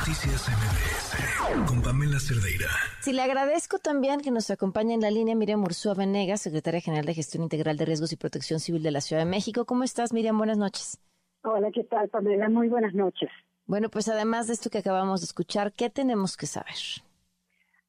[0.00, 2.68] Noticias MBS con Pamela Cerdeira.
[3.00, 7.04] Sí, le agradezco también que nos acompañe en la línea Miriam Ursúa Venegas, secretaria general
[7.04, 9.66] de Gestión Integral de Riesgos y Protección Civil de la Ciudad de México.
[9.66, 10.38] ¿Cómo estás, Miriam?
[10.38, 10.98] Buenas noches.
[11.42, 12.48] Hola, ¿qué tal, Pamela?
[12.48, 13.28] Muy buenas noches.
[13.66, 16.76] Bueno, pues además de esto que acabamos de escuchar, ¿qué tenemos que saber?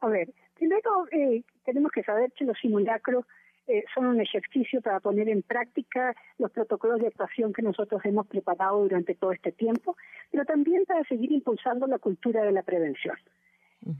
[0.01, 3.25] A ver, primero eh, tenemos que saber que los simulacros
[3.71, 8.27] eh, son un ejercicio para poner en práctica los protocolos de actuación que nosotros hemos
[8.27, 9.95] preparado durante todo este tiempo,
[10.29, 13.15] pero también para seguir impulsando la cultura de la prevención.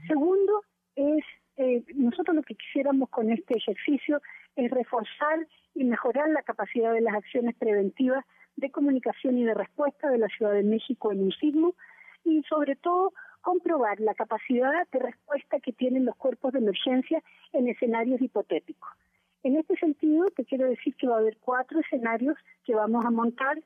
[0.06, 0.62] Segundo,
[0.94, 1.24] es
[1.56, 4.20] eh, nosotros lo que quisiéramos con este ejercicio
[4.56, 8.24] es reforzar y mejorar la capacidad de las acciones preventivas
[8.56, 11.74] de comunicación y de respuesta de la Ciudad de México en un sismo
[12.24, 17.68] y sobre todo comprobar la capacidad de respuesta que tienen los cuerpos de emergencia en
[17.68, 18.90] escenarios hipotéticos.
[19.42, 23.10] En este sentido, te quiero decir que va a haber cuatro escenarios que vamos a
[23.10, 23.58] montar.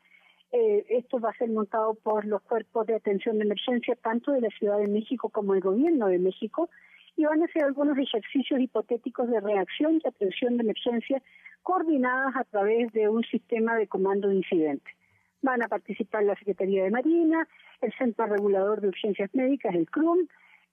[0.53, 4.41] Eh, esto va a ser montado por los cuerpos de atención de emergencia, tanto de
[4.41, 6.71] la Ciudad de México como el Gobierno de México,
[7.17, 11.23] y van a ser algunos ejercicios hipotéticos de reacción y atención de emergencia
[11.63, 14.95] coordinadas a través de un sistema de comando de incidentes.
[15.43, 17.47] Van a participar la Secretaría de Marina,
[17.83, 20.27] el Centro Regulador de Urgencias Médicas, el CRUM,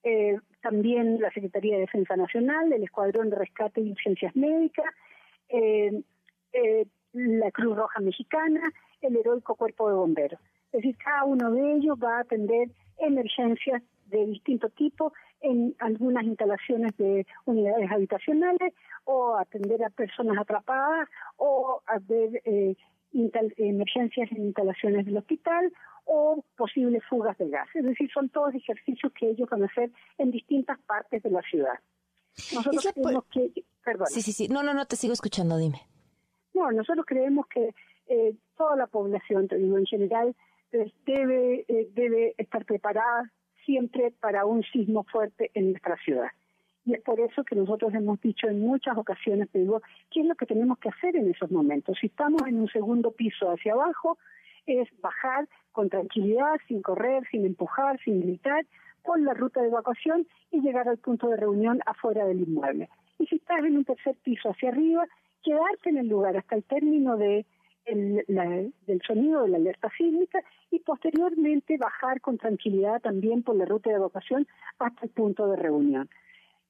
[0.04, 4.86] eh, también la Secretaría de Defensa Nacional, el Escuadrón de Rescate y Urgencias Médicas,
[5.50, 6.02] eh,
[6.54, 8.62] eh, la Cruz Roja Mexicana,
[9.02, 10.40] el Heroico Cuerpo de Bomberos.
[10.72, 16.24] Es decir, cada uno de ellos va a atender emergencias de distinto tipo en algunas
[16.24, 18.72] instalaciones de unidades habitacionales
[19.04, 22.40] o atender a personas atrapadas o a ver
[23.14, 25.72] emergencias en instalaciones del hospital
[26.04, 27.68] o posibles fugas de gas.
[27.74, 31.42] Es decir, son todos ejercicios que ellos van a hacer en distintas partes de la
[31.42, 31.78] ciudad.
[32.52, 33.64] Nosotros creemos que...
[33.84, 34.06] Perdón.
[34.08, 34.48] Sí, sí, sí.
[34.48, 35.80] No, no, no, te sigo escuchando, dime.
[36.54, 37.74] No, nosotros creemos que
[38.06, 40.34] eh, toda la población, te digo, en general,
[40.70, 43.30] pues, debe, eh, debe estar preparada
[43.64, 46.28] siempre para un sismo fuerte en nuestra ciudad.
[46.86, 50.26] Y es por eso que nosotros hemos dicho en muchas ocasiones, te digo, ¿qué es
[50.26, 51.96] lo que tenemos que hacer en esos momentos?
[52.00, 54.18] Si estamos en un segundo piso hacia abajo,
[54.66, 58.66] es bajar con tranquilidad, sin correr, sin empujar, sin gritar,
[59.02, 62.88] por la ruta de evacuación y llegar al punto de reunión afuera del inmueble.
[63.18, 65.06] Y si estás en un tercer piso hacia arriba,
[65.42, 67.46] quedarte en el lugar hasta el término de
[67.86, 73.90] del sonido de la alerta sísmica y posteriormente bajar con tranquilidad también por la ruta
[73.90, 74.46] de evacuación
[74.78, 76.08] hasta el punto de reunión.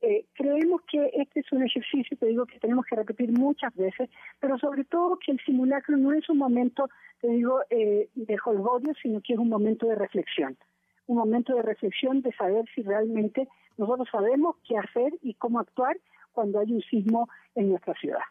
[0.06, 4.10] Eh, creemos que este es un ejercicio te digo que tenemos que repetir muchas veces,
[4.38, 6.91] pero sobre todo que el simulacro no es un momento,
[7.22, 10.59] te digo, eh, de holgorio, sino que es un momento de reflexión.
[11.06, 13.48] Un momento de reflexión de saber si realmente
[13.78, 15.97] nosotros sabemos qué hacer y cómo actuar
[16.32, 18.25] cuando hay un sismo en nuestra ciudad.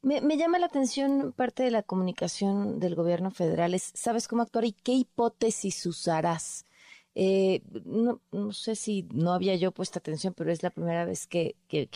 [0.00, 3.74] Me, me, llama la atención parte de la comunicación del gobierno federal.
[3.74, 6.66] Es, ¿Sabes cómo actuar y qué hipótesis usarás?
[7.14, 11.26] Eh, no, no, sé si no había yo puesto atención, pero es la primera vez
[11.26, 11.88] que, que,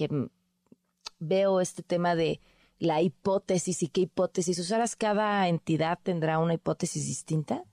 [1.19, 2.41] veo este tema de
[2.79, 4.59] la hipótesis y qué hipótesis.
[4.59, 7.65] ¿Usarás cada entidad tendrá una hipótesis distinta?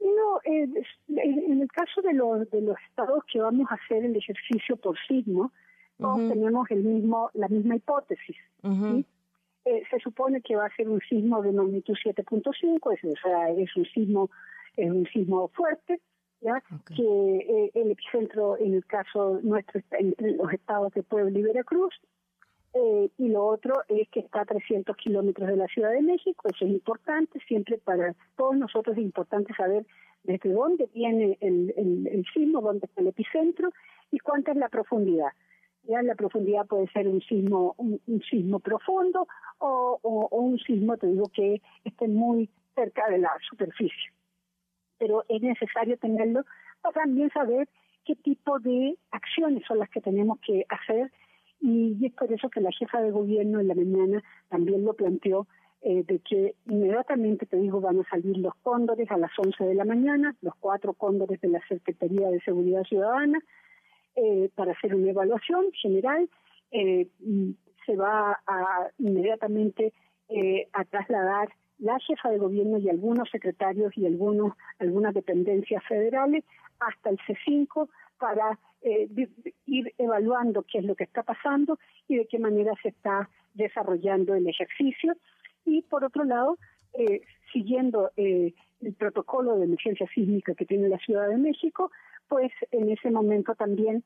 [0.00, 0.68] No, eh,
[1.08, 4.96] en el caso de los, de los estados que vamos a hacer el ejercicio por
[5.08, 5.50] sismo,
[5.98, 8.36] todos tenemos el mismo, la misma hipótesis.
[9.64, 13.74] Eh, se supone que va a ser un sismo de magnitud 7.5, o sea, es
[13.74, 14.30] un sismo,
[14.76, 16.00] es un sismo fuerte,
[16.94, 21.42] que eh, el epicentro en el caso nuestro está entre los estados de Puebla y
[21.42, 21.94] Veracruz,
[22.74, 26.48] eh, y lo otro es que está a 300 kilómetros de la Ciudad de México,
[26.48, 29.86] eso es importante, siempre para todos nosotros es importante saber
[30.24, 33.70] desde dónde viene el, el, sismo, dónde está el epicentro
[34.10, 35.30] y cuánta es la profundidad.
[35.84, 39.26] Ya la profundidad puede ser un sismo, un, sismo profundo
[39.58, 44.15] o, o un sismo, te digo, que esté muy cerca de la superficie
[44.98, 46.44] pero es necesario tenerlo
[46.82, 47.68] para también saber
[48.04, 51.10] qué tipo de acciones son las que tenemos que hacer
[51.60, 55.46] y es por eso que la jefa de gobierno en la mañana también lo planteó
[55.82, 59.74] eh, de que inmediatamente, te digo, van a salir los cóndores a las 11 de
[59.74, 63.38] la mañana, los cuatro cóndores de la Secretaría de Seguridad Ciudadana,
[64.16, 66.28] eh, para hacer una evaluación general.
[66.72, 67.06] Eh,
[67.84, 69.92] se va a inmediatamente
[70.72, 76.44] a trasladar la jefa de gobierno y algunos secretarios y algunos algunas dependencias federales
[76.78, 77.88] hasta el C5
[78.18, 79.08] para eh,
[79.66, 81.78] ir evaluando qué es lo que está pasando
[82.08, 85.16] y de qué manera se está desarrollando el ejercicio.
[85.64, 86.56] Y por otro lado,
[86.94, 91.90] eh, siguiendo eh, el protocolo de emergencia sísmica que tiene la Ciudad de México,
[92.28, 94.04] pues en ese momento también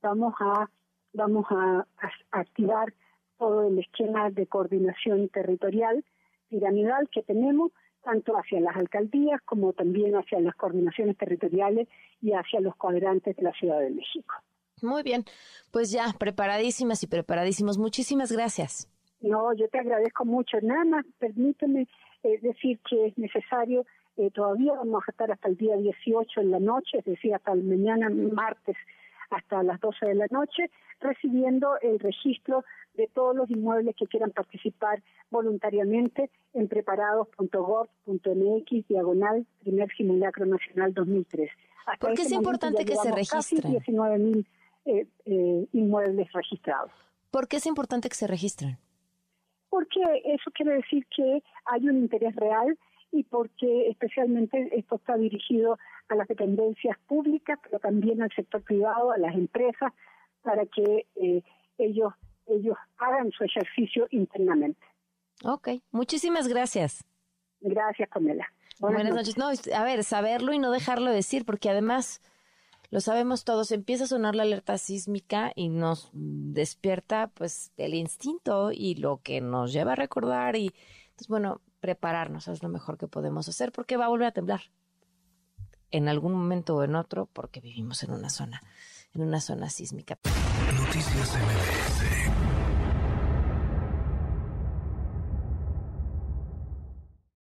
[0.00, 0.70] vamos a
[1.12, 1.86] vamos a
[2.30, 2.94] activar
[3.38, 6.02] todo el esquema de coordinación territorial
[6.48, 11.88] piramidal que tenemos tanto hacia las alcaldías como también hacia las coordinaciones territoriales
[12.20, 14.34] y hacia los cuadrantes de la Ciudad de México.
[14.82, 15.24] Muy bien,
[15.72, 17.78] pues ya, preparadísimas y preparadísimos.
[17.78, 18.88] Muchísimas gracias.
[19.20, 20.58] No, yo te agradezco mucho.
[20.60, 21.88] Nada más, permíteme
[22.22, 23.86] eh, decir que es necesario,
[24.16, 27.52] eh, todavía vamos a estar hasta el día 18 en la noche, es decir, hasta
[27.52, 28.76] el mañana martes
[29.34, 30.70] hasta las 12 de la noche,
[31.00, 32.64] recibiendo el registro
[32.94, 41.50] de todos los inmuebles que quieran participar voluntariamente en preparados.gov.mx diagonal primer simulacro nacional 2003.
[42.00, 43.72] ¿Por qué es importante que se registren?
[43.72, 44.46] 19 mil
[44.86, 46.92] eh, eh, inmuebles registrados.
[47.30, 48.78] ¿Por qué es importante que se registren?
[49.68, 52.78] Porque eso quiere decir que hay un interés real
[53.10, 55.78] y porque especialmente esto está dirigido
[56.08, 59.92] a las dependencias públicas, pero también al sector privado, a las empresas,
[60.42, 61.42] para que eh,
[61.78, 62.12] ellos
[62.46, 64.86] ellos hagan su ejercicio internamente.
[65.44, 67.04] Ok, muchísimas gracias.
[67.60, 68.46] Gracias, Pamela.
[68.78, 69.38] Buenas, noches.
[69.38, 72.20] No, a ver, saberlo y no dejarlo decir, porque además
[72.90, 78.70] lo sabemos todos, empieza a sonar la alerta sísmica y nos despierta pues el instinto
[78.72, 80.70] y lo que nos lleva a recordar y
[81.06, 84.60] entonces bueno, prepararnos es lo mejor que podemos hacer porque va a volver a temblar
[85.94, 88.62] en algún momento o en otro porque vivimos en una zona
[89.14, 90.18] en una zona sísmica.
[90.76, 92.73] Noticias MBS